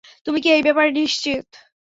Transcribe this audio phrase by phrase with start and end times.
[0.25, 1.47] তুমি কি এই ব্যাপারে নিশ্চিত?